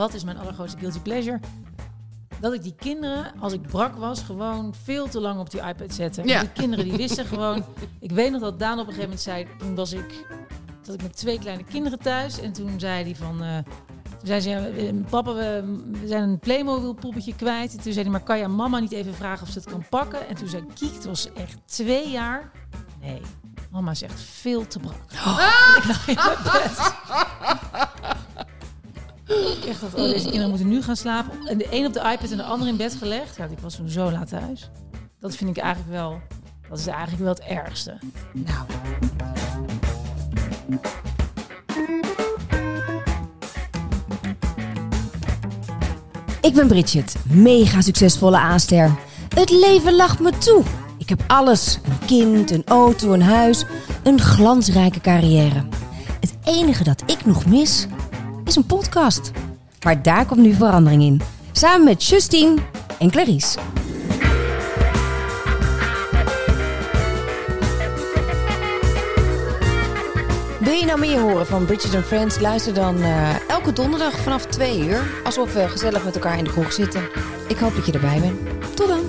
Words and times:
wat 0.00 0.14
is 0.14 0.24
mijn 0.24 0.38
allergrootste 0.38 0.78
guilty 0.78 0.98
pleasure? 1.00 1.40
Dat 2.40 2.52
ik 2.52 2.62
die 2.62 2.74
kinderen, 2.78 3.32
als 3.40 3.52
ik 3.52 3.62
brak 3.62 3.96
was, 3.96 4.22
gewoon 4.22 4.74
veel 4.84 5.08
te 5.08 5.20
lang 5.20 5.40
op 5.40 5.50
die 5.50 5.60
iPad 5.60 5.94
zette. 5.94 6.22
Ja. 6.24 6.40
Die 6.40 6.50
kinderen 6.52 6.84
die 6.84 6.96
wisten 6.96 7.26
gewoon... 7.34 7.64
Ik 7.98 8.10
weet 8.10 8.30
nog 8.30 8.40
dat 8.40 8.58
Daan 8.58 8.72
op 8.72 8.86
een 8.86 8.92
gegeven 8.92 9.02
moment 9.02 9.20
zei... 9.20 9.46
Toen 9.58 9.74
was 9.74 9.92
ik, 9.92 10.24
zat 10.82 10.94
ik 10.94 11.02
met 11.02 11.16
twee 11.16 11.38
kleine 11.38 11.64
kinderen 11.64 11.98
thuis. 11.98 12.40
En 12.40 12.52
toen 12.52 12.80
zei 12.80 13.04
hij 13.04 13.16
van... 13.16 13.42
eh, 13.42 13.56
toen 14.18 14.26
zei 14.26 14.40
ze, 14.40 14.50
eh, 14.50 14.94
papa, 15.10 15.32
we, 15.34 15.78
we 16.00 16.06
zijn 16.08 16.22
een 16.22 16.38
Playmobil 16.38 16.92
poppetje 16.94 17.34
kwijt. 17.34 17.70
En 17.72 17.80
toen 17.80 17.92
zei 17.92 18.02
hij, 18.02 18.10
maar 18.12 18.22
kan 18.22 18.38
je 18.38 18.48
mama 18.48 18.78
niet 18.78 18.92
even 18.92 19.14
vragen 19.14 19.46
of 19.46 19.52
ze 19.52 19.58
het 19.58 19.68
kan 19.68 19.84
pakken? 19.88 20.28
En 20.28 20.34
toen 20.34 20.48
zei 20.48 20.64
Kiek, 20.74 20.94
het 20.94 21.04
was 21.04 21.32
echt 21.32 21.58
twee 21.64 22.10
jaar. 22.10 22.50
Nee, 23.00 23.20
mama 23.70 23.90
is 23.90 24.02
echt 24.02 24.20
veel 24.20 24.66
te 24.66 24.78
brak. 24.78 24.94
En 25.10 25.78
ik 25.78 25.84
lag 25.84 26.08
in 26.08 26.14
mijn 26.14 26.38
bed. 26.42 26.94
Ik 29.30 29.64
echt 29.68 29.80
dacht, 29.80 29.94
oh, 29.94 30.00
deze 30.00 30.24
kinderen 30.24 30.48
moeten 30.48 30.68
nu 30.68 30.82
gaan 30.82 30.96
slapen. 30.96 31.32
En 31.46 31.58
de 31.58 31.66
een 31.70 31.86
op 31.86 31.92
de 31.92 32.00
iPad 32.00 32.30
en 32.30 32.36
de 32.36 32.42
ander 32.42 32.68
in 32.68 32.76
bed 32.76 32.94
gelegd. 32.94 33.36
Ja, 33.36 33.44
ik 33.44 33.58
was 33.58 33.80
zo 33.86 34.10
laat 34.10 34.28
thuis. 34.28 34.70
Dat 35.20 35.36
vind 35.36 35.50
ik 35.50 35.62
eigenlijk 35.62 35.92
wel, 35.92 36.20
dat 36.68 36.78
is 36.78 36.86
eigenlijk 36.86 37.22
wel 37.22 37.32
het 37.32 37.40
ergste. 37.40 37.98
Nou. 38.32 38.66
Ik 46.40 46.54
ben 46.54 46.66
Bridget, 46.66 47.16
mega 47.28 47.80
succesvolle 47.80 48.38
aanster. 48.38 48.90
Het 49.34 49.50
leven 49.50 49.96
lacht 49.96 50.20
me 50.20 50.38
toe. 50.38 50.62
Ik 50.98 51.08
heb 51.08 51.22
alles: 51.26 51.78
een 51.84 52.06
kind, 52.06 52.50
een 52.50 52.64
auto, 52.66 53.12
een 53.12 53.22
huis, 53.22 53.64
een 54.02 54.20
glansrijke 54.20 55.00
carrière. 55.00 55.64
Het 56.20 56.34
enige 56.44 56.84
dat 56.84 57.02
ik 57.06 57.26
nog 57.26 57.46
mis 57.46 57.86
is 58.50 58.56
een 58.56 58.66
podcast. 58.66 59.30
Maar 59.84 60.02
daar 60.02 60.26
komt 60.26 60.40
nu 60.40 60.54
verandering 60.54 61.02
in. 61.02 61.20
Samen 61.52 61.84
met 61.84 62.04
Justine 62.04 62.56
en 62.98 63.10
Clarice. 63.10 63.58
Wil 70.60 70.72
je 70.72 70.84
nou 70.84 70.98
meer 70.98 71.20
horen 71.20 71.46
van 71.46 71.64
Bridget 71.64 71.94
and 71.94 72.04
Friends? 72.04 72.40
Luister 72.40 72.74
dan 72.74 73.02
eh, 73.02 73.48
elke 73.48 73.72
donderdag 73.72 74.18
vanaf 74.18 74.46
2 74.46 74.78
uur. 74.78 75.02
Alsof 75.24 75.52
we 75.52 75.68
gezellig 75.68 76.04
met 76.04 76.14
elkaar 76.14 76.38
in 76.38 76.44
de 76.44 76.50
kroeg 76.50 76.72
zitten. 76.72 77.02
Ik 77.48 77.58
hoop 77.58 77.74
dat 77.74 77.86
je 77.86 77.92
erbij 77.92 78.20
bent. 78.20 78.38
Tot 78.76 78.88
dan! 78.88 79.00